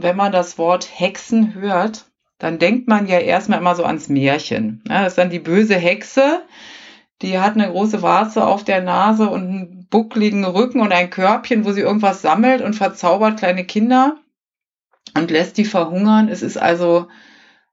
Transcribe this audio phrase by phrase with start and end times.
[0.00, 2.06] Wenn man das Wort Hexen hört,
[2.38, 4.82] dann denkt man ja erstmal immer so ans Märchen.
[4.84, 6.42] Das ist dann die böse Hexe,
[7.20, 11.64] die hat eine große Warze auf der Nase und einen buckligen Rücken und ein Körbchen,
[11.64, 14.16] wo sie irgendwas sammelt und verzaubert kleine Kinder
[15.16, 16.28] und lässt die verhungern.
[16.28, 17.08] Es ist also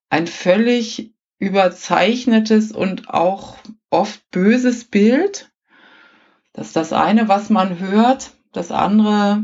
[0.10, 3.58] ein völlig überzeichnetes und auch
[3.92, 5.52] oft böses Bild.
[6.54, 8.32] Das ist das eine, was man hört.
[8.52, 9.44] Das andere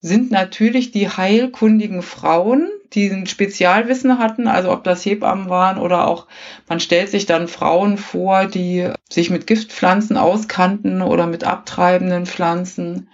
[0.00, 6.06] sind natürlich die heilkundigen Frauen, die ein Spezialwissen hatten, also ob das Hebammen waren oder
[6.06, 6.26] auch,
[6.68, 13.08] man stellt sich dann Frauen vor, die sich mit Giftpflanzen auskannten oder mit abtreibenden Pflanzen.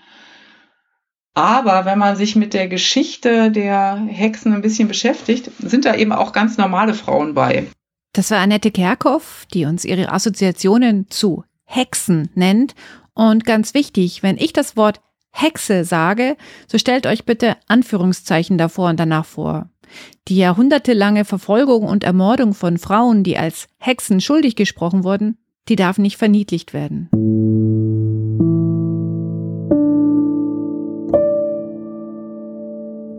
[1.34, 6.12] Aber wenn man sich mit der Geschichte der Hexen ein bisschen beschäftigt, sind da eben
[6.12, 7.66] auch ganz normale Frauen bei.
[8.12, 12.76] Das war Annette Kerkhoff, die uns ihre Assoziationen zu Hexen nennt.
[13.14, 15.00] Und ganz wichtig, wenn ich das Wort
[15.36, 16.36] Hexe sage,
[16.68, 19.68] so stellt euch bitte Anführungszeichen davor und danach vor.
[20.28, 25.36] Die jahrhundertelange Verfolgung und Ermordung von Frauen, die als Hexen schuldig gesprochen wurden,
[25.68, 27.08] die darf nicht verniedlicht werden.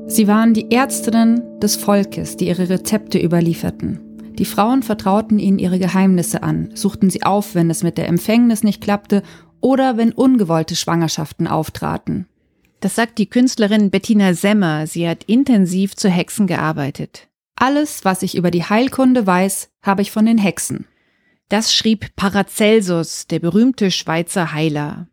[0.07, 4.04] Sie waren die Ärztinnen des Volkes, die ihre Rezepte überlieferten.
[4.37, 8.63] Die Frauen vertrauten ihnen ihre Geheimnisse an, suchten sie auf, wenn es mit der Empfängnis
[8.63, 9.23] nicht klappte
[9.61, 12.27] oder wenn ungewollte Schwangerschaften auftraten.
[12.81, 14.85] Das sagt die Künstlerin Bettina Semmer.
[14.85, 17.29] Sie hat intensiv zu Hexen gearbeitet.
[17.55, 20.85] Alles, was ich über die Heilkunde weiß, habe ich von den Hexen.
[21.49, 25.07] Das schrieb Paracelsus, der berühmte Schweizer Heiler.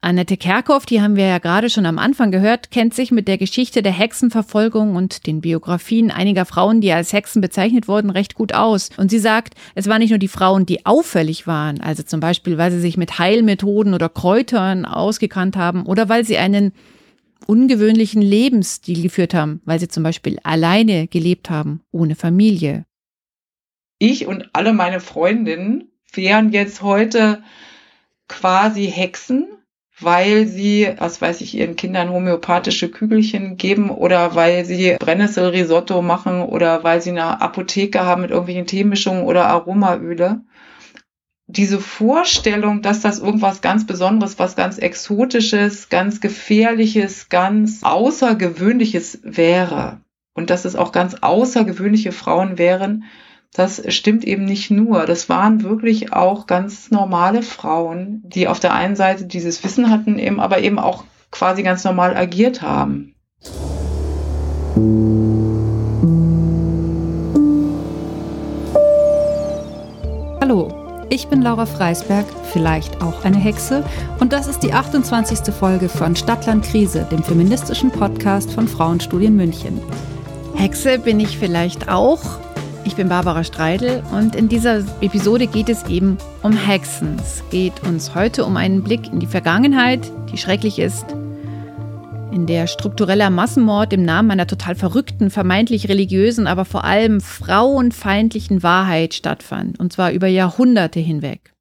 [0.00, 3.38] Annette Kerkhoff, die haben wir ja gerade schon am Anfang gehört, kennt sich mit der
[3.38, 8.54] Geschichte der Hexenverfolgung und den Biografien einiger Frauen, die als Hexen bezeichnet wurden, recht gut
[8.54, 8.90] aus.
[8.96, 12.58] Und sie sagt, es waren nicht nur die Frauen, die auffällig waren, also zum Beispiel,
[12.58, 16.72] weil sie sich mit Heilmethoden oder Kräutern ausgekannt haben oder weil sie einen
[17.46, 22.84] ungewöhnlichen Lebensstil geführt haben, weil sie zum Beispiel alleine gelebt haben, ohne Familie.
[23.98, 27.42] Ich und alle meine Freundinnen wären jetzt heute
[28.28, 29.46] quasi Hexen,
[29.98, 36.42] weil sie, was weiß ich, ihren Kindern homöopathische Kügelchen geben oder weil sie Brennnesselrisotto machen
[36.42, 40.42] oder weil sie eine Apotheke haben mit irgendwelchen Teemischungen oder Aromaöle.
[41.48, 50.00] Diese Vorstellung, dass das irgendwas ganz Besonderes, was ganz Exotisches, ganz Gefährliches, ganz Außergewöhnliches wäre
[50.34, 53.04] und dass es auch ganz außergewöhnliche Frauen wären,
[53.56, 55.06] das stimmt eben nicht nur.
[55.06, 60.18] Das waren wirklich auch ganz normale Frauen, die auf der einen Seite dieses Wissen hatten,
[60.18, 63.14] eben, aber eben auch quasi ganz normal agiert haben.
[70.40, 70.68] Hallo,
[71.08, 73.84] ich bin Laura Freisberg, vielleicht auch eine Hexe,
[74.20, 75.52] und das ist die 28.
[75.54, 79.80] Folge von Stadtland Krise, dem feministischen Podcast von Frauenstudien München.
[80.54, 82.38] Hexe bin ich vielleicht auch,
[82.96, 87.18] ich bin Barbara Streidel und in dieser Episode geht es eben um Hexen.
[87.18, 91.04] Es geht uns heute um einen Blick in die Vergangenheit, die schrecklich ist,
[92.32, 98.62] in der struktureller Massenmord im Namen einer total verrückten, vermeintlich religiösen, aber vor allem frauenfeindlichen
[98.62, 101.52] Wahrheit stattfand, und zwar über Jahrhunderte hinweg.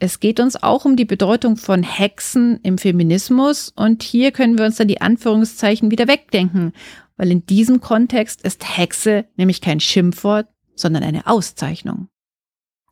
[0.00, 4.64] Es geht uns auch um die Bedeutung von Hexen im Feminismus und hier können wir
[4.64, 6.72] uns dann die Anführungszeichen wieder wegdenken
[7.16, 12.08] weil in diesem Kontext ist Hexe nämlich kein Schimpfwort, sondern eine Auszeichnung.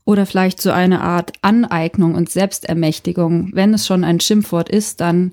[0.04, 3.50] Oder vielleicht so eine Art Aneignung und Selbstermächtigung.
[3.54, 5.32] Wenn es schon ein Schimpfwort ist, dann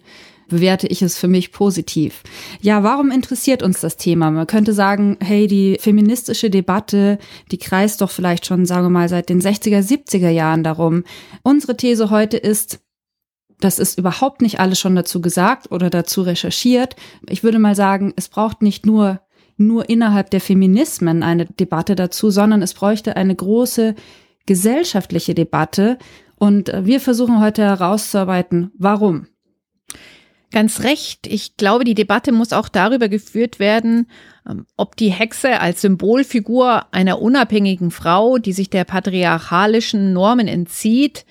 [0.49, 2.23] bewerte ich es für mich positiv.
[2.59, 4.31] Ja, warum interessiert uns das Thema?
[4.31, 7.19] Man könnte sagen, hey, die feministische Debatte,
[7.51, 11.03] die kreist doch vielleicht schon, sagen wir mal, seit den 60er, 70er Jahren darum.
[11.43, 12.79] Unsere These heute ist,
[13.59, 16.95] das ist überhaupt nicht alles schon dazu gesagt oder dazu recherchiert.
[17.27, 19.21] Ich würde mal sagen, es braucht nicht nur,
[19.59, 23.95] nur innerhalb der Feminismen eine Debatte dazu, sondern es bräuchte eine große
[24.45, 25.97] gesellschaftliche Debatte.
[26.37, 29.27] Und wir versuchen heute herauszuarbeiten, warum.
[30.51, 31.27] Ganz recht.
[31.27, 34.09] Ich glaube, die Debatte muss auch darüber geführt werden,
[34.49, 41.25] ähm, ob die Hexe als Symbolfigur einer unabhängigen Frau, die sich der patriarchalischen Normen entzieht,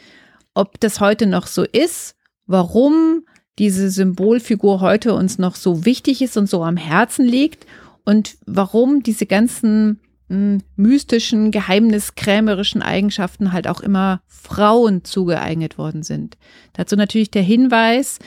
[0.54, 2.14] ob das heute noch so ist
[2.48, 3.24] warum
[3.60, 7.66] diese Symbolfigur heute uns noch so wichtig ist und so am Herzen liegt
[8.08, 16.38] und warum diese ganzen hm, mystischen, geheimniskrämerischen Eigenschaften halt auch immer Frauen zugeeignet worden sind.
[16.72, 18.18] Dazu natürlich der Hinweis,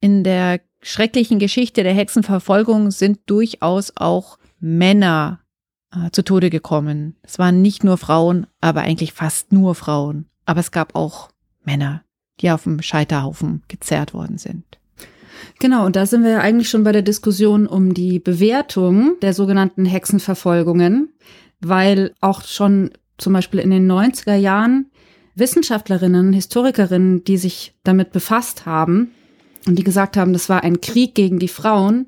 [0.00, 5.40] in der schrecklichen Geschichte der Hexenverfolgung sind durchaus auch Männer
[5.92, 7.16] äh, zu Tode gekommen.
[7.22, 10.26] Es waren nicht nur Frauen, aber eigentlich fast nur Frauen.
[10.46, 11.28] Aber es gab auch
[11.62, 12.06] Männer
[12.40, 14.64] die auf dem Scheiterhaufen gezerrt worden sind.
[15.58, 19.34] Genau, und da sind wir ja eigentlich schon bei der Diskussion um die Bewertung der
[19.34, 21.10] sogenannten Hexenverfolgungen,
[21.60, 24.86] weil auch schon zum Beispiel in den 90er Jahren
[25.34, 29.12] Wissenschaftlerinnen, Historikerinnen, die sich damit befasst haben
[29.66, 32.06] und die gesagt haben, das war ein Krieg gegen die Frauen,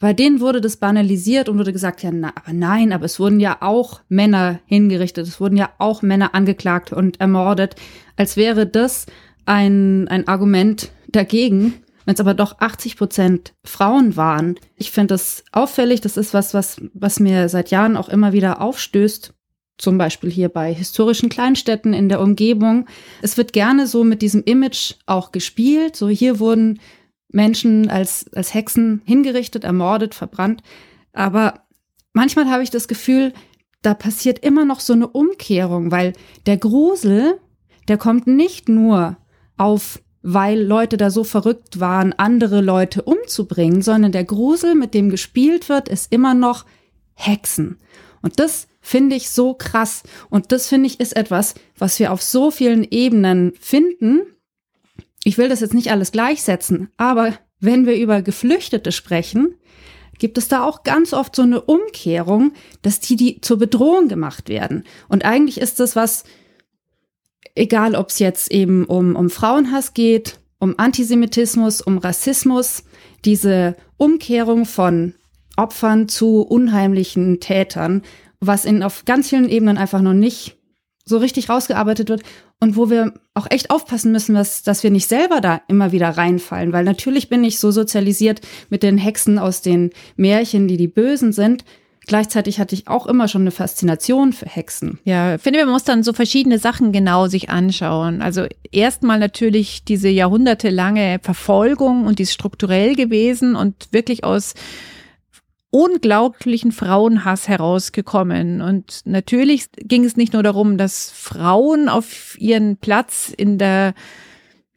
[0.00, 3.38] bei denen wurde das banalisiert und wurde gesagt, ja, na, aber nein, aber es wurden
[3.38, 7.76] ja auch Männer hingerichtet, es wurden ja auch Männer angeklagt und ermordet,
[8.16, 9.04] als wäre das
[9.44, 11.74] ein, ein Argument dagegen,
[12.04, 14.58] wenn es aber doch 80 Prozent Frauen waren.
[14.76, 18.60] Ich finde das auffällig, das ist was, was, was mir seit Jahren auch immer wieder
[18.60, 19.34] aufstößt,
[19.78, 22.86] zum Beispiel hier bei historischen Kleinstädten in der Umgebung.
[23.22, 25.96] Es wird gerne so mit diesem Image auch gespielt.
[25.96, 26.80] So hier wurden
[27.28, 30.62] Menschen als, als Hexen hingerichtet, ermordet, verbrannt.
[31.12, 31.62] Aber
[32.12, 33.32] manchmal habe ich das Gefühl,
[33.82, 36.12] da passiert immer noch so eine Umkehrung, weil
[36.46, 37.38] der Grusel,
[37.88, 39.16] der kommt nicht nur
[39.56, 45.10] auf, weil Leute da so verrückt waren, andere Leute umzubringen, sondern der Grusel, mit dem
[45.10, 46.66] gespielt wird, ist immer noch
[47.14, 47.78] Hexen.
[48.22, 50.02] Und das finde ich so krass.
[50.28, 54.22] Und das finde ich ist etwas, was wir auf so vielen Ebenen finden,
[55.24, 59.54] ich will das jetzt nicht alles gleichsetzen, aber wenn wir über Geflüchtete sprechen,
[60.18, 62.52] gibt es da auch ganz oft so eine Umkehrung,
[62.82, 64.84] dass die, die zur Bedrohung gemacht werden.
[65.08, 66.24] Und eigentlich ist das was,
[67.60, 72.84] egal ob es jetzt eben um, um Frauenhass geht, um Antisemitismus, um Rassismus,
[73.24, 75.14] diese Umkehrung von
[75.56, 78.02] Opfern zu unheimlichen Tätern,
[78.40, 80.56] was in auf ganz vielen Ebenen einfach noch nicht
[81.04, 82.22] so richtig rausgearbeitet wird
[82.60, 86.08] und wo wir auch echt aufpassen müssen, dass, dass wir nicht selber da immer wieder
[86.08, 88.40] reinfallen, weil natürlich bin ich so sozialisiert
[88.70, 91.64] mit den Hexen aus den Märchen, die die Bösen sind.
[92.10, 94.98] Gleichzeitig hatte ich auch immer schon eine Faszination für Hexen.
[95.04, 98.20] Ja, finde, man muss dann so verschiedene Sachen genau sich anschauen.
[98.20, 104.54] Also erstmal natürlich diese jahrhundertelange Verfolgung und die ist strukturell gewesen und wirklich aus
[105.70, 108.60] unglaublichen Frauenhass herausgekommen.
[108.60, 113.94] Und natürlich ging es nicht nur darum, dass Frauen auf ihren Platz in der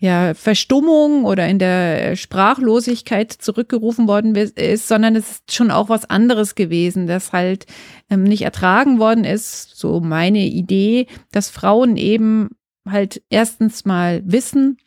[0.04, 6.10] ja, Verstummung oder in der Sprachlosigkeit zurückgerufen worden ist, sondern es ist schon auch was
[6.10, 7.68] anderes gewesen, das halt
[8.10, 9.78] ähm, nicht ertragen worden ist.
[9.78, 12.50] So meine Idee, dass Frauen eben
[12.86, 14.78] halt erstens mal wissen,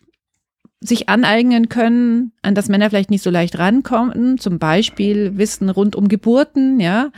[0.80, 5.96] sich aneignen können, an das Männer vielleicht nicht so leicht rankommen, zum Beispiel Wissen rund
[5.96, 7.10] um Geburten, ja,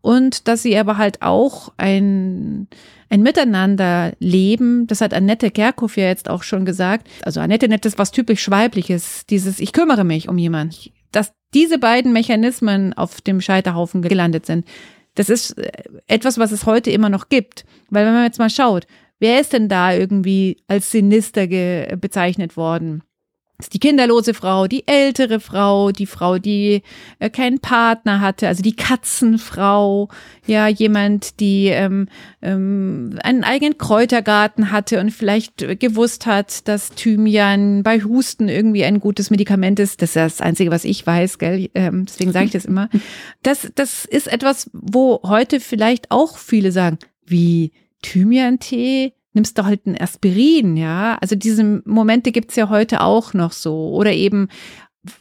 [0.00, 2.68] und dass sie aber halt auch ein,
[3.10, 7.84] ein Miteinander leben, das hat Annette Kerkhoff ja jetzt auch schon gesagt, also Annette nennt
[7.84, 13.20] das was typisch Weibliches, dieses Ich kümmere mich um jemanden, dass diese beiden Mechanismen auf
[13.20, 14.64] dem Scheiterhaufen gelandet sind,
[15.14, 15.70] das ist äh,
[16.06, 18.86] etwas, was es heute immer noch gibt, weil wenn man jetzt mal schaut,
[19.22, 21.46] Wer ist denn da irgendwie als sinister
[21.96, 23.04] bezeichnet worden?
[23.56, 26.82] Ist die kinderlose Frau, die ältere Frau, die Frau, die
[27.20, 30.08] äh, keinen Partner hatte, also die Katzenfrau,
[30.44, 32.08] ja, jemand, die ähm,
[32.42, 38.98] ähm, einen eigenen Kräutergarten hatte und vielleicht gewusst hat, dass Thymian bei Husten irgendwie ein
[38.98, 40.02] gutes Medikament ist.
[40.02, 41.70] Das ist das Einzige, was ich weiß, gell?
[41.76, 42.88] Ähm, deswegen sage ich das immer.
[43.44, 47.70] Das, das ist etwas, wo heute vielleicht auch viele sagen, wie
[48.02, 51.16] Thymian-Tee, nimmst du halt ein Aspirin, ja.
[51.20, 53.90] Also diese Momente gibt's ja heute auch noch so.
[53.90, 54.48] Oder eben,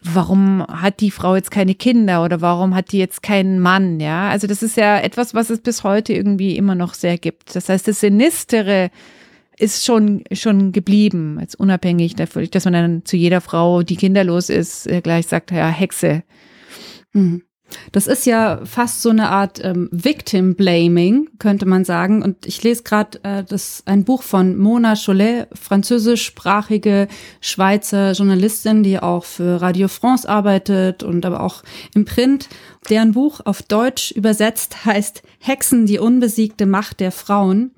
[0.01, 4.30] warum hat die Frau jetzt keine Kinder oder warum hat die jetzt keinen Mann, ja.
[4.30, 7.55] Also das ist ja etwas, was es bis heute irgendwie immer noch sehr gibt.
[7.55, 8.91] Das heißt, das Sinistere
[9.58, 14.50] ist schon, schon geblieben, als unabhängig davon, dass man dann zu jeder Frau, die kinderlos
[14.50, 16.24] ist, äh, gleich sagt, ja, Hexe.
[17.13, 17.44] Mhm.
[17.92, 22.24] Das ist ja fast so eine Art ähm, Victim Blaming, könnte man sagen.
[22.24, 27.08] Und ich lese gerade äh, das ein Buch von Mona Cholet, französischsprachige
[27.40, 31.63] Schweizer Journalistin, die auch für Radio France arbeitet und aber auch
[31.94, 32.50] im Print.
[32.90, 37.72] Deren Buch auf Deutsch übersetzt heißt Hexen, die unbesiegte Macht der Frauen.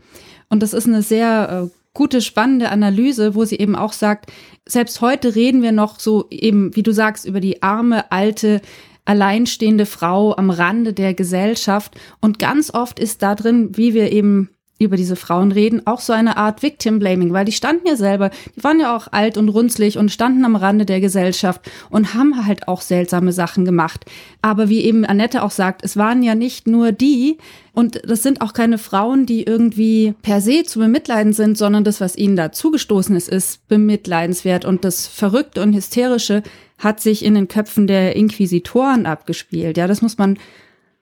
[0.50, 4.32] Und das ist eine sehr äh, gute, spannende Analyse, wo sie eben auch sagt,
[4.66, 8.62] selbst heute reden wir noch so eben, wie du sagst, über die arme, alte,
[9.06, 12.00] alleinstehende Frau am Rande der Gesellschaft.
[12.22, 14.50] Und ganz oft ist da drin, wie wir eben
[14.84, 18.32] über diese Frauen reden, auch so eine Art Victim Blaming, weil die standen ja selber,
[18.56, 22.46] die waren ja auch alt und runzlig und standen am Rande der Gesellschaft und haben
[22.46, 24.06] halt auch seltsame Sachen gemacht.
[24.42, 27.38] Aber wie eben Annette auch sagt, es waren ja nicht nur die
[27.74, 32.02] und das sind auch keine Frauen, die irgendwie per se zu bemitleiden sind, sondern das,
[32.02, 36.44] was ihnen da zugestoßen ist, ist bemitleidenswert und das Verrückte und Hysterische
[36.78, 39.78] hat sich in den Köpfen der Inquisitoren abgespielt.
[39.78, 40.38] Ja, das muss man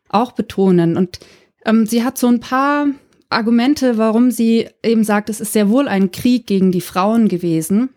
[0.09, 0.95] auch betonen.
[0.95, 1.19] Und
[1.65, 2.87] ähm, sie hat so ein paar
[3.31, 7.89] Argumente, warum sie eben sagt, es ist sehr wohl ein Krieg gegen die Frauen gewesen.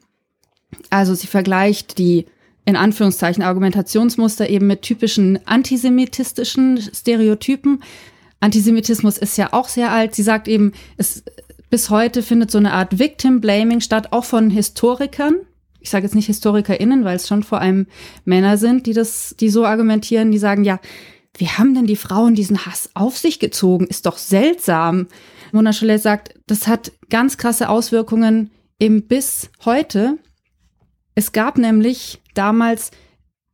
[0.91, 2.27] Also sie vergleicht die
[2.65, 7.83] in Anführungszeichen Argumentationsmuster eben mit typischen antisemitistischen Stereotypen.
[8.41, 10.15] Antisemitismus ist ja auch sehr alt.
[10.15, 11.25] Sie sagt eben, es
[11.71, 15.37] bis heute findet so eine Art Victim Blaming statt, auch von Historikern.
[15.81, 17.87] Ich sage jetzt nicht HistorikerInnen, weil es schon vor allem
[18.25, 20.81] Männer sind, die das, die so argumentieren, die sagen, ja,
[21.37, 23.87] wie haben denn die Frauen diesen Hass auf sich gezogen?
[23.87, 25.09] Ist doch seltsam.
[25.53, 30.19] Mona Cholet sagt, das hat ganz krasse Auswirkungen eben bis heute.
[31.15, 32.91] Es gab nämlich damals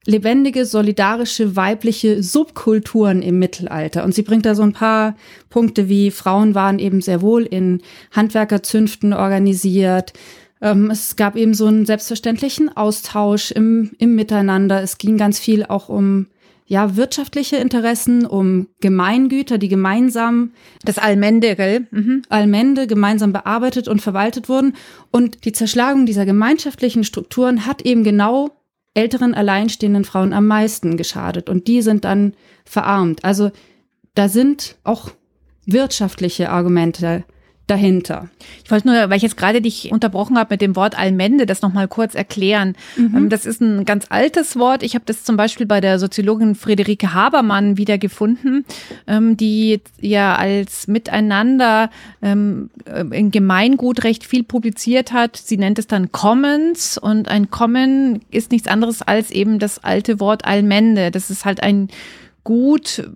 [0.06, 4.04] lebendige, solidarische, weibliche Subkulturen im Mittelalter.
[4.04, 5.14] Und sie bringt da so ein paar
[5.50, 7.82] Punkte wie Frauen waren eben sehr wohl in
[8.12, 10.14] Handwerkerzünften organisiert.
[10.62, 14.82] Ähm, es gab eben so einen selbstverständlichen Austausch im, im Miteinander.
[14.82, 16.28] Es ging ganz viel auch um
[16.70, 20.52] ja, wirtschaftliche Interessen, um Gemeingüter, die gemeinsam
[20.84, 21.88] das Allmende, gell?
[21.90, 22.22] Mhm.
[22.28, 24.74] Allmende gemeinsam bearbeitet und verwaltet wurden.
[25.10, 28.50] Und die Zerschlagung dieser gemeinschaftlichen Strukturen hat eben genau
[28.94, 32.34] älteren alleinstehenden Frauen am meisten geschadet und die sind dann
[32.64, 33.24] verarmt.
[33.24, 33.50] Also
[34.14, 35.10] da sind auch
[35.66, 37.24] wirtschaftliche Argumente
[37.70, 38.28] dahinter.
[38.64, 41.62] Ich wollte nur, weil ich jetzt gerade dich unterbrochen habe mit dem Wort Allmende, das
[41.62, 42.74] nochmal kurz erklären.
[42.96, 43.16] Mhm.
[43.16, 44.82] Ähm, das ist ein ganz altes Wort.
[44.82, 48.64] Ich habe das zum Beispiel bei der Soziologin Friederike Habermann wiedergefunden,
[49.06, 51.90] ähm, die ja als Miteinander
[52.22, 52.70] ähm,
[53.12, 55.36] in Gemeingut recht viel publiziert hat.
[55.36, 60.18] Sie nennt es dann Commons und ein Common ist nichts anderes als eben das alte
[60.18, 61.10] Wort Allmende.
[61.10, 61.88] Das ist halt ein
[62.42, 63.06] Gut,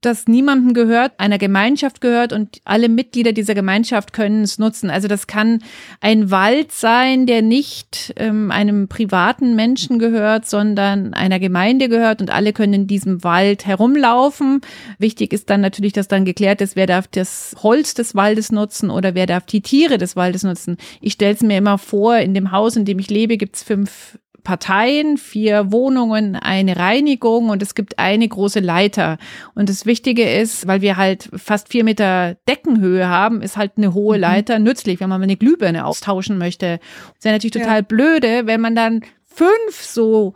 [0.00, 4.88] das niemandem gehört, einer Gemeinschaft gehört und alle Mitglieder dieser Gemeinschaft können es nutzen.
[4.88, 5.62] Also das kann
[6.00, 12.30] ein Wald sein, der nicht ähm, einem privaten Menschen gehört, sondern einer Gemeinde gehört und
[12.30, 14.62] alle können in diesem Wald herumlaufen.
[14.98, 18.88] Wichtig ist dann natürlich, dass dann geklärt ist, wer darf das Holz des Waldes nutzen
[18.88, 20.78] oder wer darf die Tiere des Waldes nutzen.
[21.02, 23.62] Ich stelle es mir immer vor, in dem Haus, in dem ich lebe, gibt es
[23.62, 29.18] fünf Parteien, vier Wohnungen, eine Reinigung und es gibt eine große Leiter.
[29.54, 33.94] Und das Wichtige ist, weil wir halt fast vier Meter Deckenhöhe haben, ist halt eine
[33.94, 34.22] hohe mhm.
[34.22, 34.64] Leiter mhm.
[34.64, 36.80] nützlich, wenn man mal eine Glühbirne austauschen möchte.
[37.16, 37.82] Das wäre natürlich total ja.
[37.82, 40.34] blöde, wenn man dann fünf so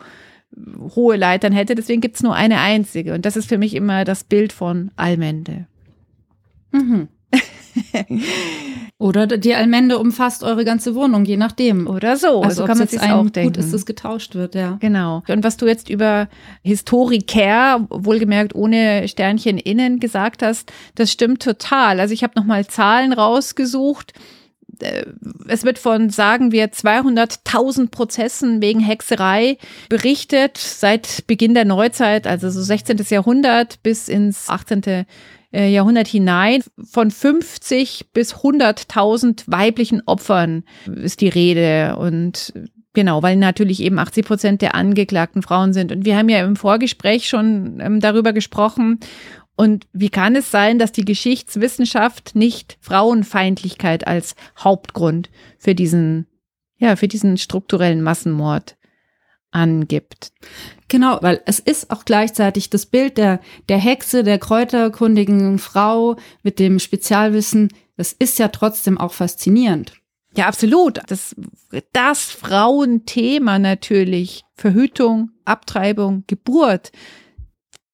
[0.94, 1.74] hohe Leitern hätte.
[1.74, 3.14] Deswegen gibt's nur eine einzige.
[3.14, 5.66] Und das ist für mich immer das Bild von Allmende.
[6.72, 7.08] Mhm.
[8.98, 11.86] Oder die Allmende umfasst eure ganze Wohnung, je nachdem.
[11.86, 12.42] Oder so.
[12.42, 13.52] Also, so kann man sich auch denken.
[13.52, 14.78] Gut ist, dass getauscht wird, ja.
[14.80, 15.22] Genau.
[15.28, 16.28] Und was du jetzt über
[16.62, 22.00] Historiker, wohlgemerkt ohne Sternchen innen, gesagt hast, das stimmt total.
[22.00, 24.12] Also ich habe nochmal Zahlen rausgesucht
[24.80, 25.06] äh,
[25.48, 32.50] es wird von, sagen wir, 200.000 Prozessen wegen Hexerei berichtet seit Beginn der Neuzeit, also
[32.50, 32.98] so 16.
[33.08, 35.06] Jahrhundert bis ins 18.
[35.56, 36.62] Äh, Jahrhundert hinein.
[36.84, 42.52] Von 50 bis 100.000 weiblichen Opfern ist die Rede und
[42.92, 45.92] Genau, weil natürlich eben 80 Prozent der angeklagten Frauen sind.
[45.92, 49.00] Und wir haben ja im Vorgespräch schon ähm, darüber gesprochen.
[49.54, 56.26] Und wie kann es sein, dass die Geschichtswissenschaft nicht Frauenfeindlichkeit als Hauptgrund für diesen,
[56.78, 58.75] ja, für diesen strukturellen Massenmord
[59.56, 60.32] angibt.
[60.88, 66.58] Genau, weil es ist auch gleichzeitig das Bild der, der Hexe, der kräuterkundigen Frau mit
[66.58, 69.94] dem Spezialwissen, das ist ja trotzdem auch faszinierend.
[70.36, 71.00] Ja, absolut.
[71.08, 71.34] Das,
[71.92, 74.44] das Frauenthema natürlich.
[74.54, 76.92] Verhütung, Abtreibung, Geburt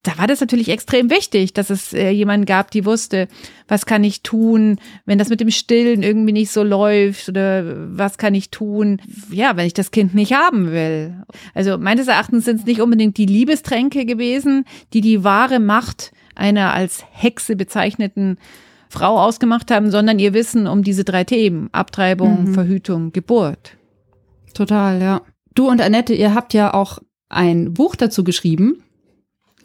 [0.03, 3.29] da war das natürlich extrem wichtig, dass es äh, jemanden gab, die wusste,
[3.69, 7.65] was kann ich tun, wenn das mit dem Stillen irgendwie nicht so läuft oder
[7.97, 11.23] was kann ich tun, ja, wenn ich das Kind nicht haben will.
[11.55, 16.73] Also meines Erachtens sind es nicht unbedingt die Liebestränke gewesen, die die wahre Macht einer
[16.73, 18.39] als Hexe bezeichneten
[18.89, 22.55] Frau ausgemacht haben, sondern ihr Wissen um diese drei Themen, Abtreibung, mhm.
[22.55, 23.77] Verhütung, Geburt.
[24.53, 25.23] Total, ja.
[25.55, 28.83] Du und Annette, ihr habt ja auch ein Buch dazu geschrieben,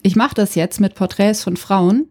[0.08, 2.08] ich mache das jetzt mit Porträts von Frauen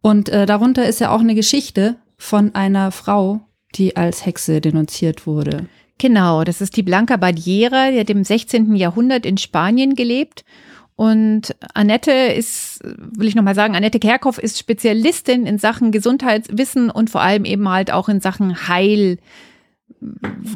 [0.00, 3.40] und äh, darunter ist ja auch eine Geschichte von einer Frau,
[3.76, 5.66] die als Hexe denunziert wurde.
[5.98, 8.74] Genau, das ist die Blanca Badiera, die hat im 16.
[8.74, 10.44] Jahrhundert in Spanien gelebt.
[10.96, 17.08] Und Annette ist, will ich nochmal sagen, Annette Kerkhoff ist Spezialistin in Sachen Gesundheitswissen und
[17.08, 19.18] vor allem eben halt auch in Sachen Heil,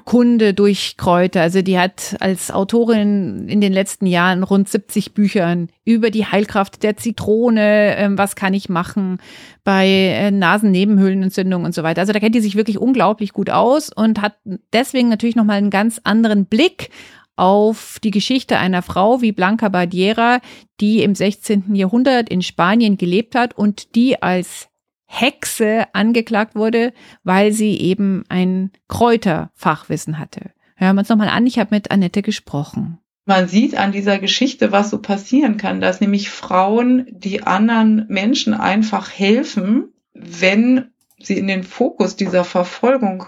[0.04, 1.40] Kunde durch Kräuter.
[1.42, 6.82] Also die hat als Autorin in den letzten Jahren rund 70 Büchern über die Heilkraft
[6.82, 9.18] der Zitrone, äh, was kann ich machen
[9.64, 12.00] bei äh, Nasennebenhöhlenentzündung und so weiter.
[12.00, 14.36] Also da kennt die sich wirklich unglaublich gut aus und hat
[14.72, 16.90] deswegen natürlich nochmal einen ganz anderen Blick
[17.36, 20.40] auf die Geschichte einer Frau wie Blanca Badiera,
[20.80, 21.74] die im 16.
[21.74, 24.68] Jahrhundert in Spanien gelebt hat und die als
[25.12, 30.52] Hexe angeklagt wurde, weil sie eben ein Kräuterfachwissen hatte.
[30.74, 32.98] Hören wir uns nochmal an, ich habe mit Annette gesprochen.
[33.26, 38.54] man sieht an dieser Geschichte, was so passieren kann, dass nämlich Frauen, die anderen Menschen
[38.54, 40.90] einfach helfen, wenn
[41.20, 43.26] sie in den Fokus dieser Verfolgung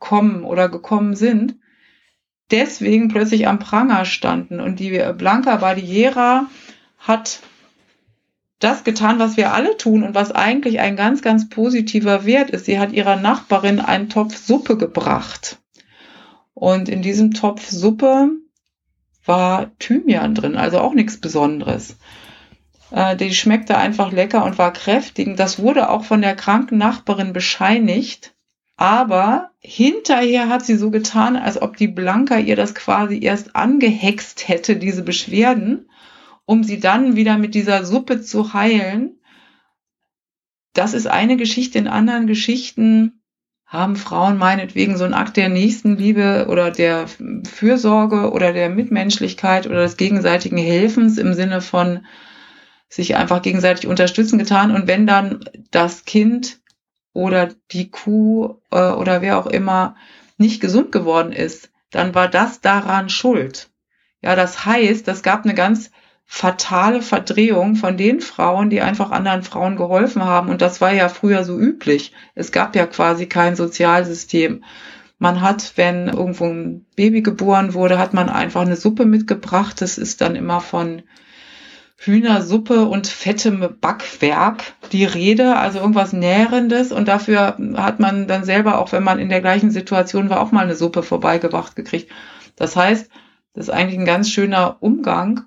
[0.00, 1.54] kommen oder gekommen sind,
[2.50, 4.58] deswegen plötzlich am Pranger standen.
[4.58, 6.46] Und die Blanca Badiera
[6.98, 7.40] hat
[8.64, 12.64] das getan, was wir alle tun und was eigentlich ein ganz, ganz positiver Wert ist.
[12.64, 15.58] Sie hat ihrer Nachbarin einen Topf Suppe gebracht.
[16.54, 18.30] Und in diesem Topf Suppe
[19.26, 21.96] war Thymian drin, also auch nichts Besonderes.
[22.90, 25.36] Äh, die schmeckte einfach lecker und war kräftig.
[25.36, 28.34] Das wurde auch von der kranken Nachbarin bescheinigt.
[28.76, 34.48] Aber hinterher hat sie so getan, als ob die Blanca ihr das quasi erst angehext
[34.48, 35.88] hätte, diese Beschwerden,
[36.46, 39.20] um sie dann wieder mit dieser Suppe zu heilen.
[40.72, 41.78] Das ist eine Geschichte.
[41.78, 43.22] In anderen Geschichten
[43.66, 47.06] haben Frauen meinetwegen so einen Akt der Nächstenliebe oder der
[47.44, 52.06] Fürsorge oder der Mitmenschlichkeit oder des gegenseitigen Helfens im Sinne von
[52.88, 54.70] sich einfach gegenseitig unterstützen getan.
[54.70, 56.60] Und wenn dann das Kind
[57.12, 59.96] oder die Kuh äh, oder wer auch immer
[60.36, 63.70] nicht gesund geworden ist, dann war das daran schuld.
[64.20, 65.90] Ja, das heißt, das gab eine ganz
[66.26, 70.48] fatale Verdrehung von den Frauen, die einfach anderen Frauen geholfen haben.
[70.48, 72.12] Und das war ja früher so üblich.
[72.34, 74.64] Es gab ja quasi kein Sozialsystem.
[75.18, 79.80] Man hat, wenn irgendwo ein Baby geboren wurde, hat man einfach eine Suppe mitgebracht.
[79.80, 81.02] Das ist dann immer von
[81.96, 84.62] Hühnersuppe und fettem Backwerk
[84.92, 86.92] die Rede, also irgendwas Nährendes.
[86.92, 90.52] Und dafür hat man dann selber, auch wenn man in der gleichen Situation war, auch
[90.52, 92.10] mal eine Suppe vorbeigebracht gekriegt.
[92.56, 93.08] Das heißt,
[93.54, 95.44] das ist eigentlich ein ganz schöner Umgang.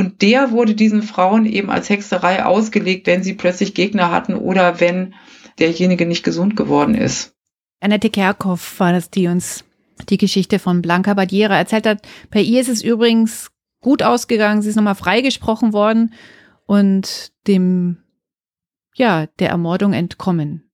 [0.00, 4.80] Und der wurde diesen Frauen eben als Hexerei ausgelegt, wenn sie plötzlich Gegner hatten oder
[4.80, 5.14] wenn
[5.58, 7.34] derjenige nicht gesund geworden ist.
[7.80, 9.62] Annette Kerkhoff war das, die uns
[10.08, 12.00] die Geschichte von Blanca Badiera erzählt hat.
[12.30, 13.50] Bei ihr ist es übrigens
[13.82, 14.62] gut ausgegangen.
[14.62, 16.14] Sie ist nochmal freigesprochen worden
[16.64, 17.98] und dem,
[18.94, 20.70] ja, der Ermordung entkommen.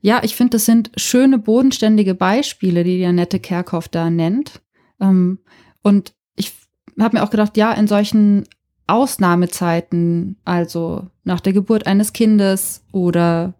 [0.00, 4.62] Ja, ich finde, das sind schöne, bodenständige Beispiele, die die Annette Kerkhoff da nennt.
[5.00, 5.40] Ähm,
[5.82, 6.52] und ich
[7.00, 8.46] habe mir auch gedacht, ja, in solchen
[8.90, 13.54] Ausnahmezeiten, also nach der Geburt eines Kindes oder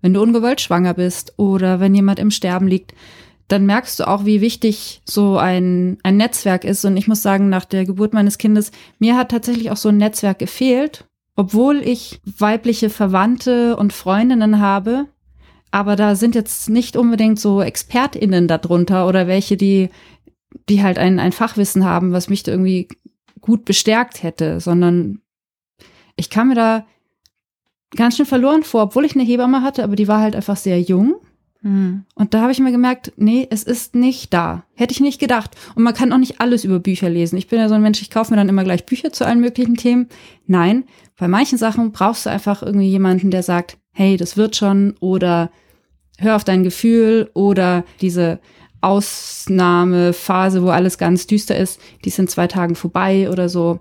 [0.00, 2.94] wenn du ungewollt schwanger bist oder wenn jemand im Sterben liegt,
[3.48, 6.84] dann merkst du auch, wie wichtig so ein, ein Netzwerk ist.
[6.84, 9.96] Und ich muss sagen, nach der Geburt meines Kindes, mir hat tatsächlich auch so ein
[9.96, 15.06] Netzwerk gefehlt, obwohl ich weibliche Verwandte und Freundinnen habe.
[15.70, 19.90] Aber da sind jetzt nicht unbedingt so ExpertInnen darunter oder welche, die,
[20.68, 22.88] die halt ein, ein Fachwissen haben, was mich da irgendwie
[23.40, 25.20] gut bestärkt hätte, sondern
[26.16, 26.86] ich kam mir da
[27.94, 30.80] ganz schön verloren vor, obwohl ich eine Hebamme hatte, aber die war halt einfach sehr
[30.80, 31.16] jung.
[31.62, 32.04] Mhm.
[32.14, 34.64] Und da habe ich mir gemerkt, nee, es ist nicht da.
[34.74, 35.56] Hätte ich nicht gedacht.
[35.74, 37.36] Und man kann auch nicht alles über Bücher lesen.
[37.36, 39.40] Ich bin ja so ein Mensch, ich kaufe mir dann immer gleich Bücher zu allen
[39.40, 40.08] möglichen Themen.
[40.46, 40.84] Nein,
[41.18, 45.50] bei manchen Sachen brauchst du einfach irgendwie jemanden, der sagt, hey, das wird schon oder
[46.18, 48.40] hör auf dein Gefühl oder diese
[48.80, 53.80] Ausnahmephase, wo alles ganz düster ist, die ist in zwei Tagen vorbei oder so.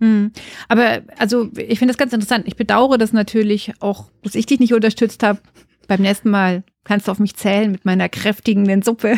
[0.00, 0.32] Hm.
[0.68, 2.46] Aber also ich finde das ganz interessant.
[2.46, 5.40] Ich bedauere das natürlich auch, dass ich dich nicht unterstützt habe.
[5.88, 9.16] Beim nächsten Mal kannst du auf mich zählen mit meiner kräftigenden Suppe.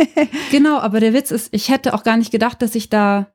[0.50, 3.32] genau, aber der Witz ist, ich hätte auch gar nicht gedacht, dass ich da,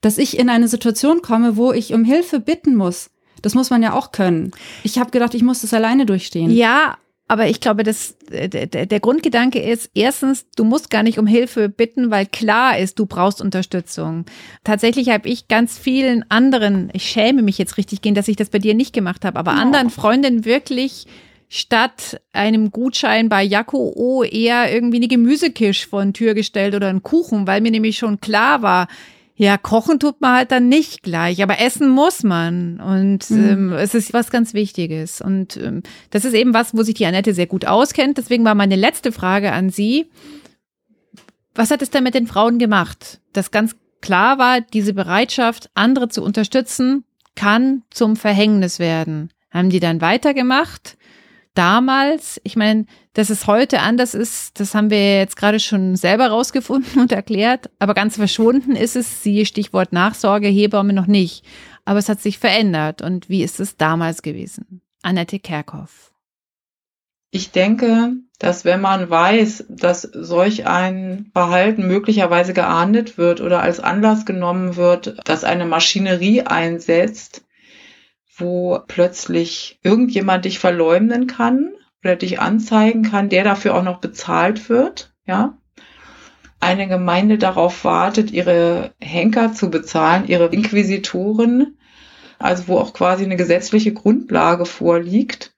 [0.00, 3.10] dass ich in eine Situation komme, wo ich um Hilfe bitten muss.
[3.42, 4.50] Das muss man ja auch können.
[4.82, 6.50] Ich habe gedacht, ich muss das alleine durchstehen.
[6.50, 6.96] Ja,
[7.28, 11.68] aber ich glaube, dass der, der Grundgedanke ist, erstens, du musst gar nicht um Hilfe
[11.68, 14.24] bitten, weil klar ist, du brauchst Unterstützung.
[14.64, 18.48] Tatsächlich habe ich ganz vielen anderen, ich schäme mich jetzt richtig gehen, dass ich das
[18.48, 19.60] bei dir nicht gemacht habe, aber oh.
[19.60, 21.06] anderen Freundinnen wirklich
[21.50, 27.02] statt einem Gutschein bei Jakko O eher irgendwie eine Gemüsekisch vor Tür gestellt oder einen
[27.02, 28.88] Kuchen, weil mir nämlich schon klar war,
[29.40, 32.80] ja, kochen tut man halt dann nicht gleich, aber essen muss man.
[32.80, 33.48] Und mhm.
[33.48, 35.20] ähm, es ist was ganz Wichtiges.
[35.20, 38.18] Und ähm, das ist eben was, wo sich die Annette sehr gut auskennt.
[38.18, 40.10] Deswegen war meine letzte Frage an Sie.
[41.54, 43.20] Was hat es denn mit den Frauen gemacht?
[43.32, 47.04] Das ganz klar war, diese Bereitschaft, andere zu unterstützen,
[47.36, 49.32] kann zum Verhängnis werden.
[49.52, 50.98] Haben die dann weitergemacht?
[51.54, 56.28] Damals, ich meine, dass es heute anders ist, das haben wir jetzt gerade schon selber
[56.28, 61.44] rausgefunden und erklärt, aber ganz verschwunden ist es, siehe Stichwort Nachsorge, Hebamme noch nicht.
[61.84, 63.00] Aber es hat sich verändert.
[63.00, 64.82] Und wie ist es damals gewesen?
[65.02, 66.12] Annette Kerkhoff.
[67.30, 73.80] Ich denke, dass wenn man weiß, dass solch ein Verhalten möglicherweise geahndet wird oder als
[73.80, 77.42] Anlass genommen wird, dass eine Maschinerie einsetzt,
[78.38, 81.72] wo plötzlich irgendjemand dich verleumden kann
[82.02, 85.58] oder dich anzeigen kann, der dafür auch noch bezahlt wird, ja,
[86.60, 91.78] eine Gemeinde darauf wartet, ihre Henker zu bezahlen, ihre Inquisitoren,
[92.38, 95.54] also wo auch quasi eine gesetzliche Grundlage vorliegt,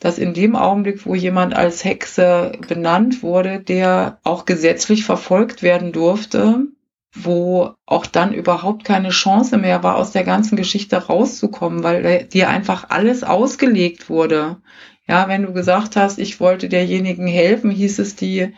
[0.00, 5.92] dass in dem Augenblick, wo jemand als Hexe benannt wurde, der auch gesetzlich verfolgt werden
[5.92, 6.68] durfte,
[7.14, 12.48] wo auch dann überhaupt keine Chance mehr war, aus der ganzen Geschichte rauszukommen, weil dir
[12.48, 14.60] einfach alles ausgelegt wurde.
[15.06, 18.54] Ja, wenn du gesagt hast, ich wollte derjenigen helfen, hieß es, die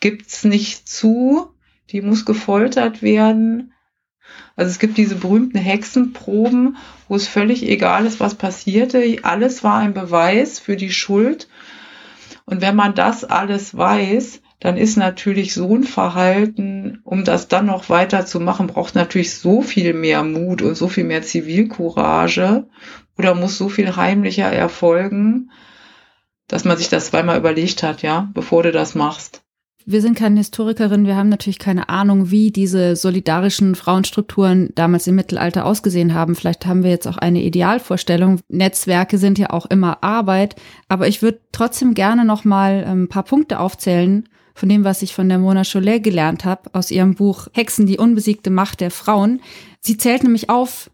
[0.00, 1.50] gibt's nicht zu,
[1.90, 3.72] die muss gefoltert werden.
[4.56, 6.76] Also es gibt diese berühmten Hexenproben,
[7.08, 9.18] wo es völlig egal ist, was passierte.
[9.22, 11.48] Alles war ein Beweis für die Schuld.
[12.44, 17.66] Und wenn man das alles weiß, dann ist natürlich so ein Verhalten, um das dann
[17.66, 22.66] noch weiter zu machen, braucht natürlich so viel mehr Mut und so viel mehr Zivilcourage
[23.18, 25.50] oder muss so viel heimlicher erfolgen,
[26.48, 29.42] dass man sich das zweimal überlegt hat, ja, bevor du das machst.
[29.86, 35.14] Wir sind keine Historikerin, wir haben natürlich keine Ahnung, wie diese solidarischen Frauenstrukturen damals im
[35.14, 36.34] Mittelalter ausgesehen haben.
[36.34, 38.40] Vielleicht haben wir jetzt auch eine Idealvorstellung.
[38.48, 40.56] Netzwerke sind ja auch immer Arbeit,
[40.88, 45.02] aber ich würde trotzdem gerne noch mal ein ähm, paar Punkte aufzählen, von dem, was
[45.02, 48.90] ich von der Mona Chollet gelernt habe, aus ihrem Buch Hexen, die unbesiegte Macht der
[48.90, 49.40] Frauen.
[49.80, 50.90] Sie zählt nämlich auf,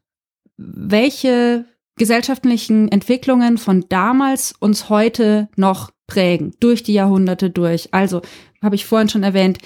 [0.57, 7.93] welche gesellschaftlichen Entwicklungen von damals uns heute noch prägen, durch die Jahrhunderte durch.
[7.93, 8.23] Also,
[8.63, 9.59] habe ich vorhin schon erwähnt,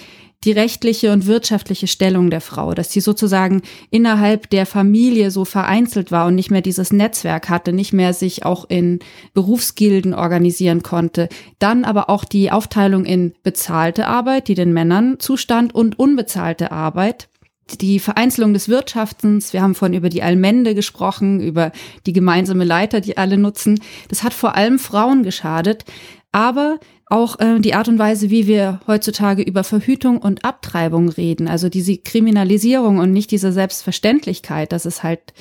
[0.45, 6.13] die rechtliche und wirtschaftliche Stellung der Frau, dass sie sozusagen innerhalb der Familie so vereinzelt
[6.13, 8.99] war und nicht mehr dieses Netzwerk hatte, nicht mehr sich auch in
[9.33, 11.29] Berufsgilden organisieren konnte.
[11.59, 17.29] Dann aber auch die Aufteilung in bezahlte Arbeit, die den Männern zustand, und unbezahlte Arbeit.
[17.81, 21.73] Die Vereinzelung des Wirtschaftens, wir haben vorhin über die Allmende gesprochen, über
[22.05, 23.81] die gemeinsame Leiter, die alle nutzen.
[24.09, 25.85] Das hat vor allem Frauen geschadet.
[26.31, 31.49] Aber auch äh, die Art und Weise, wie wir heutzutage über Verhütung und Abtreibung reden,
[31.49, 35.35] also diese Kriminalisierung und nicht diese Selbstverständlichkeit, dass es halt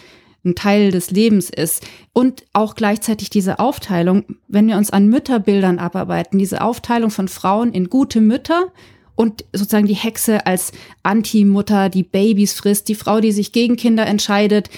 [0.46, 1.86] ein Teil des Lebens ist.
[2.12, 7.72] Und auch gleichzeitig diese Aufteilung, wenn wir uns an Mütterbildern abarbeiten, diese Aufteilung von Frauen
[7.72, 8.72] in gute Mütter
[9.16, 10.74] und sozusagen die Hexe als
[11.04, 14.70] Anti-Mutter, die Babys frisst, die Frau, die sich gegen Kinder entscheidet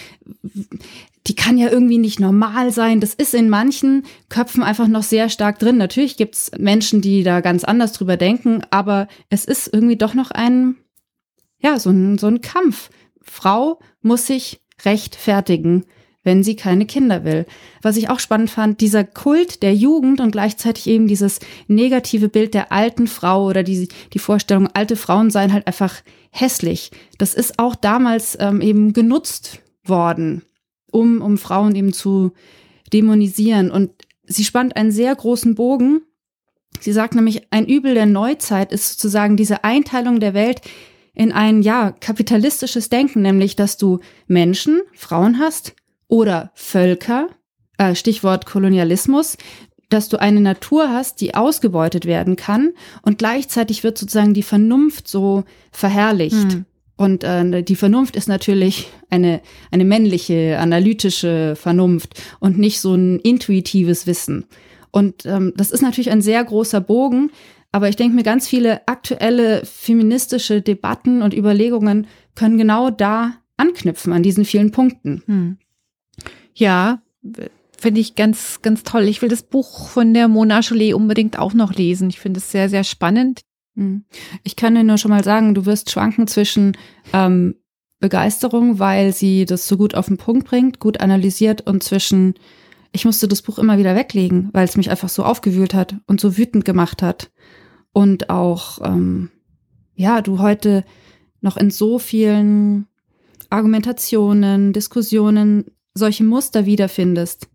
[1.27, 2.99] die kann ja irgendwie nicht normal sein.
[2.99, 5.77] Das ist in manchen Köpfen einfach noch sehr stark drin.
[5.77, 10.31] Natürlich gibt's Menschen, die da ganz anders drüber denken, aber es ist irgendwie doch noch
[10.31, 10.75] ein,
[11.59, 12.89] ja, so ein, so ein Kampf.
[13.21, 15.85] Frau muss sich rechtfertigen,
[16.23, 17.47] wenn sie keine Kinder will.
[17.81, 22.53] Was ich auch spannend fand, dieser Kult der Jugend und gleichzeitig eben dieses negative Bild
[22.53, 26.91] der alten Frau oder die, die Vorstellung, alte Frauen seien halt einfach hässlich.
[27.17, 30.43] Das ist auch damals ähm, eben genutzt worden
[30.95, 32.31] um, um Frauen eben zu
[32.93, 33.69] dämonisieren.
[33.69, 33.91] Und
[34.25, 36.01] sie spannt einen sehr großen Bogen.
[36.79, 40.62] Sie sagt nämlich, ein Übel der Neuzeit ist sozusagen diese Einteilung der Welt
[41.13, 45.73] in ein, ja, kapitalistisches Denken, nämlich, dass du Menschen, Frauen hast
[46.08, 47.29] oder Völker,
[47.77, 49.38] äh, Stichwort Kolonialismus,
[49.89, 55.08] dass du eine Natur hast, die ausgebeutet werden kann und gleichzeitig wird sozusagen die Vernunft
[55.08, 56.51] so verherrlicht.
[56.51, 56.65] Hm.
[56.97, 63.19] Und äh, die Vernunft ist natürlich eine, eine männliche, analytische Vernunft und nicht so ein
[63.19, 64.45] intuitives Wissen.
[64.91, 67.31] Und ähm, das ist natürlich ein sehr großer Bogen,
[67.73, 74.13] aber ich denke mir, ganz viele aktuelle feministische Debatten und Überlegungen können genau da anknüpfen,
[74.13, 75.21] an diesen vielen Punkten.
[75.25, 75.58] Hm.
[76.53, 77.01] Ja,
[77.77, 79.10] finde ich ganz, ganz toll.
[79.10, 82.10] Ich will das Buch von der Mona Chollet unbedingt auch noch lesen.
[82.10, 83.41] Ich finde es sehr, sehr spannend.
[83.75, 84.05] Hm.
[84.43, 86.77] Ich kann dir nur schon mal sagen, du wirst schwanken zwischen
[87.13, 87.55] ähm,
[87.99, 92.35] Begeisterung, weil sie das so gut auf den Punkt bringt, gut analysiert und zwischen,
[92.91, 96.19] ich musste das Buch immer wieder weglegen, weil es mich einfach so aufgewühlt hat und
[96.19, 97.31] so wütend gemacht hat.
[97.91, 99.31] Und auch, ähm,
[99.95, 100.83] ja, du heute
[101.41, 102.88] noch in so vielen
[103.49, 107.47] Argumentationen, Diskussionen solche Muster wiederfindest.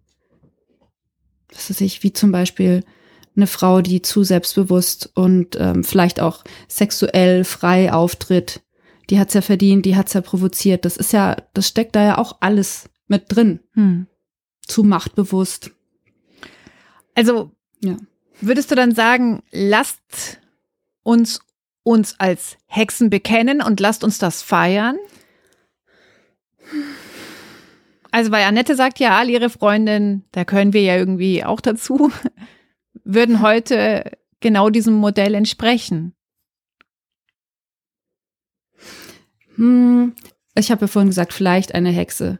[1.48, 2.84] Das ist ich, wie zum Beispiel,
[3.40, 8.60] eine Frau, die zu selbstbewusst und ähm, vielleicht auch sexuell frei auftritt,
[9.08, 10.84] die hat's ja verdient, die hat's ja provoziert.
[10.84, 13.60] Das ist ja, das steckt da ja auch alles mit drin.
[13.72, 14.06] Hm.
[14.66, 15.72] Zu machtbewusst.
[17.16, 17.50] Also,
[17.80, 17.96] ja.
[18.40, 20.40] würdest du dann sagen, lasst
[21.02, 21.40] uns
[21.82, 24.96] uns als Hexen bekennen und lasst uns das feiern?
[28.12, 32.12] Also, weil Annette sagt ja, all ihre Freundinnen, da können wir ja irgendwie auch dazu
[33.04, 36.14] würden heute genau diesem Modell entsprechen?
[39.56, 40.14] Hm,
[40.54, 42.38] ich habe ja vorhin gesagt, vielleicht eine Hexe.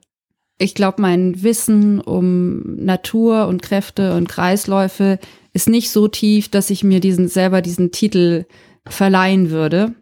[0.58, 5.18] Ich glaube, mein Wissen um Natur und Kräfte und Kreisläufe
[5.52, 8.44] ist nicht so tief, dass ich mir diesen selber diesen Titel
[8.86, 9.94] verleihen würde.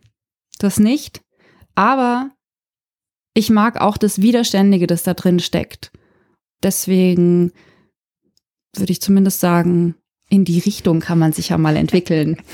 [0.58, 1.20] Das nicht.
[1.74, 2.30] Aber
[3.34, 5.92] ich mag auch das Widerständige, das da drin steckt.
[6.62, 7.52] Deswegen
[8.76, 9.94] würde ich zumindest sagen,
[10.28, 12.36] in die Richtung kann man sich ja mal entwickeln.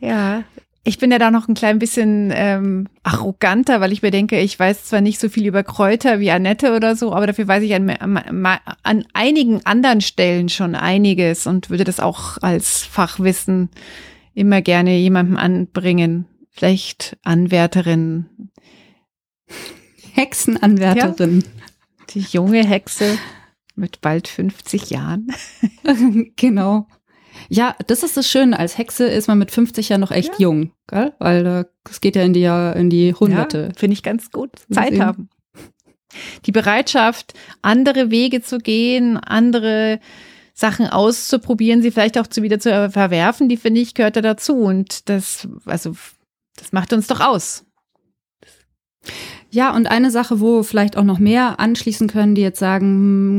[0.00, 0.44] Ja,
[0.84, 4.58] ich bin ja da noch ein klein bisschen ähm, arroganter, weil ich mir denke, ich
[4.58, 7.74] weiß zwar nicht so viel über Kräuter wie Annette oder so, aber dafür weiß ich
[7.74, 13.70] an, an, einigen anderen Stellen schon einiges und würde das auch als Fachwissen
[14.34, 16.26] immer gerne jemandem anbringen.
[16.52, 18.26] Vielleicht Anwärterin.
[20.14, 21.40] Hexenanwärterin.
[21.40, 23.18] Ja, die junge Hexe
[23.78, 25.32] mit bald 50 Jahren.
[26.36, 26.86] genau.
[27.48, 28.58] Ja, das ist das Schöne.
[28.58, 30.46] Als Hexe ist man mit 50 ja noch echt ja.
[30.46, 31.14] jung, gell?
[31.18, 33.68] weil äh, es geht ja in die, in die Hunderte.
[33.68, 34.50] Ja, Finde ich ganz gut.
[34.70, 35.30] Zeit haben.
[36.46, 40.00] Die Bereitschaft, andere Wege zu gehen, andere
[40.54, 44.56] Sachen auszuprobieren, sie vielleicht auch zu wieder zu verwerfen, die finde ich gehört da dazu.
[44.56, 45.94] Und das, also,
[46.56, 47.64] das macht uns doch aus.
[49.50, 52.86] Ja, und eine Sache, wo vielleicht auch noch mehr anschließen können, die jetzt sagen,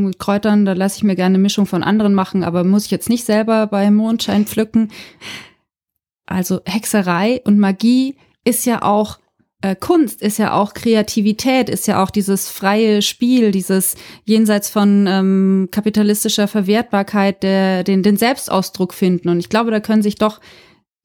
[0.06, 2.92] hm, Kräutern, da lasse ich mir gerne eine Mischung von anderen machen, aber muss ich
[2.92, 4.92] jetzt nicht selber bei Mondschein pflücken.
[6.26, 9.20] Also Hexerei und Magie ist ja auch
[9.62, 15.06] äh, Kunst, ist ja auch Kreativität, ist ja auch dieses freie Spiel, dieses jenseits von
[15.08, 19.30] ähm, kapitalistischer Verwertbarkeit, der, den, den Selbstausdruck finden.
[19.30, 20.40] Und ich glaube, da können sich doch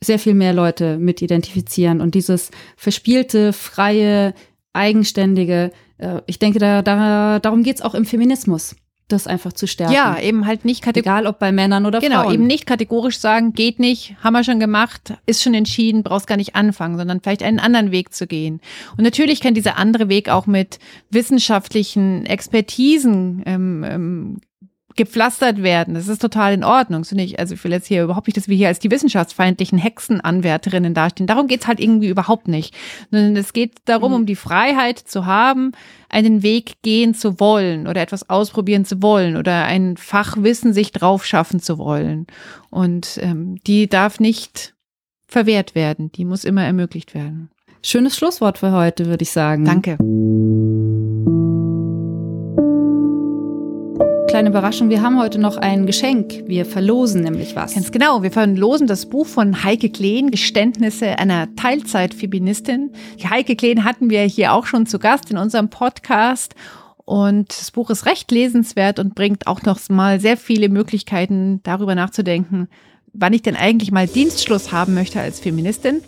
[0.02, 2.00] sehr viel mehr Leute mit identifizieren.
[2.00, 4.34] Und dieses verspielte, freie,
[4.74, 5.70] eigenständige.
[5.98, 8.76] Äh, ich denke, da, da, darum geht's auch im Feminismus
[9.08, 9.92] das einfach zu stärken.
[9.92, 11.04] Ja, eben halt nicht kategorisch.
[11.04, 12.24] Egal ob bei Männern oder genau, Frauen.
[12.24, 16.26] Genau, eben nicht kategorisch sagen, geht nicht, haben wir schon gemacht, ist schon entschieden, brauchst
[16.26, 18.60] gar nicht anfangen, sondern vielleicht einen anderen Weg zu gehen.
[18.96, 20.78] Und natürlich kann dieser andere Weg auch mit
[21.10, 24.40] wissenschaftlichen Expertisen ähm, ähm,
[24.96, 25.94] gepflastert werden.
[25.94, 27.04] Das ist total in Ordnung.
[27.04, 29.78] So nicht, also ich will jetzt hier überhaupt nicht, dass wir hier als die wissenschaftsfeindlichen
[29.78, 31.26] Hexenanwärterinnen dastehen.
[31.26, 32.74] Darum geht's halt irgendwie überhaupt nicht.
[33.11, 34.16] Sondern es geht darum, mhm.
[34.16, 35.72] um die Freiheit zu haben,
[36.09, 41.24] einen Weg gehen zu wollen oder etwas ausprobieren zu wollen oder ein Fachwissen sich drauf
[41.24, 42.26] schaffen zu wollen.
[42.70, 44.74] Und ähm, die darf nicht
[45.26, 46.12] verwehrt werden.
[46.12, 47.50] Die muss immer ermöglicht werden.
[47.83, 49.64] Schönes Schlusswort für heute, würde ich sagen.
[49.64, 49.98] Danke.
[54.34, 56.42] Kleine Überraschung, wir haben heute noch ein Geschenk.
[56.48, 57.74] Wir verlosen nämlich was.
[57.74, 62.90] Ganz genau, wir verlosen das Buch von Heike Kleen, Geständnisse einer Teilzeitfeministin.
[63.30, 66.56] Heike Kleen hatten wir hier auch schon zu Gast in unserem Podcast.
[67.04, 71.94] Und das Buch ist recht lesenswert und bringt auch noch mal sehr viele Möglichkeiten, darüber
[71.94, 72.66] nachzudenken,
[73.12, 76.00] wann ich denn eigentlich mal Dienstschluss haben möchte als Feministin.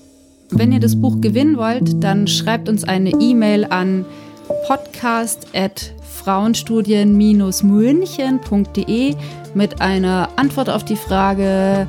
[0.51, 4.05] Wenn ihr das Buch gewinnen wollt, dann schreibt uns eine E-Mail an
[4.67, 5.96] podcast@
[6.27, 9.15] frauenstudien-münchen.de
[9.55, 11.87] mit einer Antwort auf die Frage,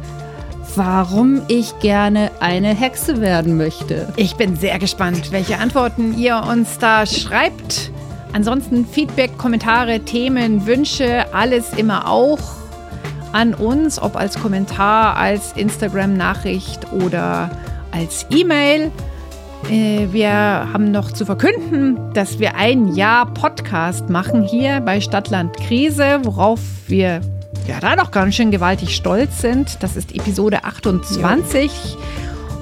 [0.75, 4.13] warum ich gerne eine Hexe werden möchte.
[4.15, 7.89] Ich bin sehr gespannt, welche Antworten ihr uns da schreibt.
[8.31, 12.37] Ansonsten Feedback, Kommentare, Themen, Wünsche, alles immer auch
[13.31, 17.49] an uns, ob als Kommentar, als Instagram-Nachricht oder
[17.91, 18.91] als E-Mail.
[19.69, 25.57] Äh, wir haben noch zu verkünden, dass wir ein Jahr Podcast machen hier bei Stadtland
[25.57, 27.21] Krise, worauf wir
[27.67, 29.83] ja da noch ganz schön gewaltig stolz sind.
[29.83, 31.65] Das ist Episode 28.
[31.65, 31.97] Ja.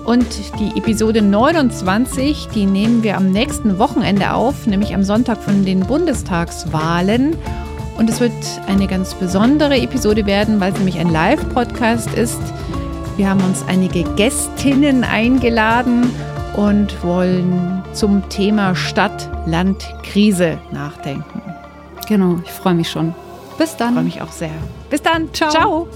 [0.06, 0.26] Und
[0.60, 5.82] die Episode 29, die nehmen wir am nächsten Wochenende auf, nämlich am Sonntag von den
[5.82, 7.36] Bundestagswahlen.
[7.98, 8.34] Und es wird
[8.68, 12.42] eine ganz besondere Episode werden, weil es nämlich ein Live-Podcast ist.
[13.18, 16.12] Wir haben uns einige Gästinnen eingeladen
[16.56, 21.42] und wollen zum Thema Stadt-Land-Krise nachdenken.
[22.08, 23.14] Genau, ich freue mich schon.
[23.58, 23.90] Bis dann.
[23.90, 24.52] Ich freue mich auch sehr.
[24.90, 25.34] Bis dann.
[25.34, 25.50] Ciao.
[25.50, 25.88] Ciao.